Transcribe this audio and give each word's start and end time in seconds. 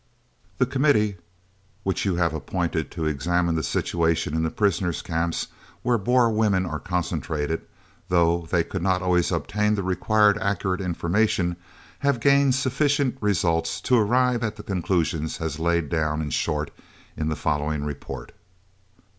The 0.57 0.65
Committee, 0.65 1.17
which 1.83 2.05
you 2.05 2.15
have 2.15 2.33
appointed 2.33 2.89
to 2.89 3.05
examine 3.05 3.53
the 3.53 3.61
situation 3.61 4.33
in 4.33 4.41
the 4.41 4.49
prisoners' 4.49 5.03
camps, 5.03 5.49
where 5.83 5.99
Boer 5.99 6.27
women 6.31 6.65
are 6.65 6.79
concentrated, 6.79 7.61
though 8.09 8.47
they 8.49 8.63
could 8.63 8.81
not 8.81 9.03
always 9.03 9.31
obtain 9.31 9.75
the 9.75 9.83
required 9.83 10.39
accurate 10.39 10.81
information, 10.81 11.55
have 11.99 12.19
gained 12.19 12.55
sufficient 12.55 13.15
results 13.21 13.79
to 13.81 13.95
arrive 13.95 14.43
at 14.43 14.55
the 14.55 14.63
conclusions 14.63 15.39
as 15.39 15.59
laid 15.59 15.89
down 15.89 16.19
in 16.19 16.31
short 16.31 16.71
in 17.15 17.29
the 17.29 17.35
following 17.35 17.83
report: 17.85 18.31
I. 18.97 19.01